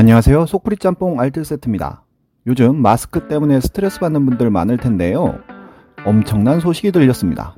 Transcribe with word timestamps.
안녕하세요. 0.00 0.46
속풀이 0.46 0.78
짬뽕 0.78 1.20
알뜰 1.20 1.44
세트입니다. 1.44 2.04
요즘 2.46 2.80
마스크 2.80 3.28
때문에 3.28 3.60
스트레스 3.60 4.00
받는 4.00 4.24
분들 4.24 4.48
많을 4.48 4.78
텐데요. 4.78 5.38
엄청난 6.06 6.58
소식이 6.58 6.90
들렸습니다. 6.90 7.54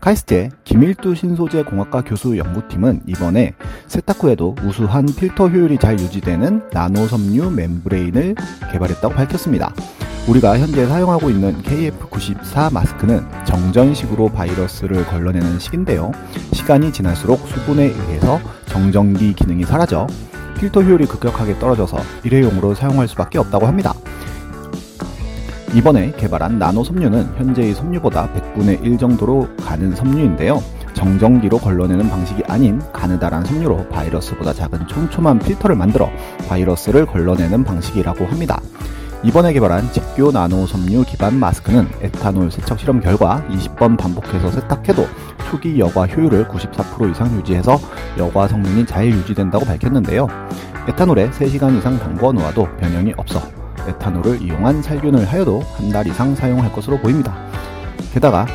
카이스트의 0.00 0.48
김일두 0.64 1.14
신소재 1.14 1.64
공학과 1.64 2.00
교수 2.00 2.38
연구팀은 2.38 3.02
이번에 3.06 3.52
세탁 3.86 4.22
후에도 4.24 4.56
우수한 4.64 5.04
필터 5.04 5.48
효율이 5.48 5.76
잘 5.76 6.00
유지되는 6.00 6.70
나노 6.72 7.06
섬유 7.06 7.50
멤브레인을 7.50 8.34
개발했다고 8.72 9.14
밝혔습니다. 9.14 9.74
우리가 10.26 10.58
현재 10.58 10.86
사용하고 10.86 11.28
있는 11.28 11.60
KF94 11.60 12.72
마스크는 12.72 13.26
정전식으로 13.44 14.30
바이러스를 14.30 15.04
걸러내는 15.04 15.58
식인데요. 15.58 16.12
시간이 16.54 16.94
지날수록 16.94 17.46
수분에 17.46 17.88
의해서 17.88 18.40
정전기 18.64 19.34
기능이 19.34 19.64
사라져 19.64 20.06
필터 20.58 20.82
효율이 20.82 21.06
급격하게 21.06 21.58
떨어져서 21.58 21.98
일회용으로 22.24 22.74
사용할 22.74 23.08
수밖에 23.08 23.38
없다고 23.38 23.66
합니다. 23.66 23.94
이번에 25.74 26.12
개발한 26.16 26.58
나노 26.58 26.82
섬유는 26.82 27.34
현재의 27.36 27.74
섬유보다 27.74 28.30
100분의 28.32 28.84
1 28.84 28.98
정도로 28.98 29.48
가는 29.62 29.94
섬유인데요. 29.94 30.62
정전기로 30.94 31.58
걸러내는 31.58 32.08
방식이 32.08 32.42
아닌 32.48 32.80
가느다란 32.92 33.44
섬유로 33.44 33.88
바이러스보다 33.88 34.52
작은 34.52 34.88
촘촘한 34.88 35.38
필터를 35.38 35.76
만들어 35.76 36.10
바이러스를 36.48 37.06
걸러내는 37.06 37.64
방식이라고 37.64 38.26
합니다. 38.26 38.60
이번에 39.22 39.52
개발한 39.52 39.92
직교 39.92 40.30
나노 40.30 40.66
섬유 40.66 41.04
기반 41.04 41.38
마스크는 41.38 41.88
에탄올 42.02 42.50
세척 42.50 42.80
실험 42.80 43.00
결과 43.00 43.44
20번 43.50 43.98
반복해서 43.98 44.50
세탁해도 44.50 45.06
초기 45.50 45.78
여과 45.78 46.06
효율을 46.06 46.46
94% 46.48 47.10
이상 47.10 47.34
유지해서 47.36 47.78
여과 48.18 48.48
성능이 48.48 48.84
잘 48.86 49.06
유지된다고 49.06 49.64
밝혔는데요. 49.64 50.26
에탄올에 50.88 51.30
3시간 51.30 51.76
이상 51.78 51.98
담궈 51.98 52.32
놓아도 52.32 52.68
변형이 52.78 53.14
없어 53.16 53.40
에탄올을 53.86 54.42
이용한 54.42 54.82
살균을 54.82 55.24
하여도 55.26 55.62
한 55.76 55.90
달 55.90 56.06
이상 56.06 56.34
사용할 56.34 56.70
것으로 56.72 56.98
보입니다. 56.98 57.34
게다가 58.12 58.46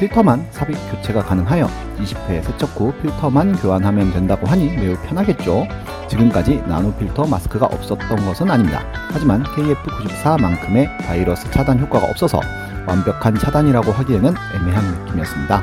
필터만 0.00 0.46
삽입 0.50 0.76
교체가 0.90 1.22
가능하여 1.22 1.68
20회 2.00 2.42
세척 2.42 2.70
후 2.80 2.92
필터만 3.00 3.54
교환하면 3.56 4.12
된다고 4.12 4.46
하니 4.46 4.76
매우 4.76 4.96
편하겠죠. 5.04 5.66
지금까지 6.08 6.64
나노 6.66 6.92
필터 6.94 7.26
마스크가 7.26 7.66
없었던 7.66 8.24
것은 8.26 8.50
아닙니다. 8.50 8.84
하지만 9.12 9.44
KF94만큼의 9.44 10.88
바이러스 11.06 11.48
차단 11.52 11.78
효과가 11.78 12.06
없어서 12.06 12.40
완벽한 12.86 13.36
차단이라고 13.38 13.92
하기에는 13.92 14.34
애매한 14.56 14.84
느낌이었습니다. 15.04 15.62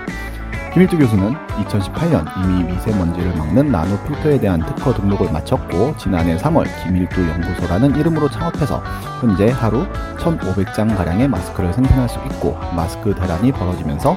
김일주 0.73 0.97
교수는 0.97 1.33
2018년 1.65 2.25
이미 2.37 2.63
미세먼지를 2.63 3.35
막는 3.35 3.73
나노 3.73 3.97
필터에 4.05 4.39
대한 4.39 4.65
특허 4.65 4.93
등록을 4.93 5.29
마쳤고 5.29 5.97
지난해 5.97 6.37
3월 6.37 6.65
김일두 6.81 7.27
연구소라는 7.27 7.97
이름으로 7.97 8.29
창업해서 8.29 8.81
현재 9.19 9.49
하루 9.49 9.85
1,500장 10.17 10.95
가량의 10.95 11.27
마스크를 11.27 11.73
생산할 11.73 12.07
수 12.07 12.19
있고 12.19 12.57
마스크 12.73 13.13
대란이 13.13 13.51
벌어지면서 13.51 14.15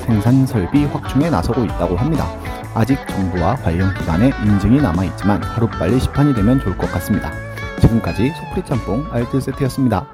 생산 0.00 0.44
설비 0.44 0.86
확충에 0.86 1.30
나서고 1.30 1.64
있다고 1.64 1.96
합니다. 1.96 2.26
아직 2.74 2.98
정부와 3.06 3.54
관련 3.54 3.94
기관의 3.94 4.32
인증이 4.44 4.82
남아있지만 4.82 5.40
하루빨리 5.44 6.00
시판이 6.00 6.34
되면 6.34 6.58
좋을 6.58 6.76
것 6.76 6.90
같습니다. 6.94 7.30
지금까지 7.80 8.32
소프리 8.34 8.64
짬뽕 8.64 9.06
알뜰 9.12 9.40
세트였습니다. 9.40 10.04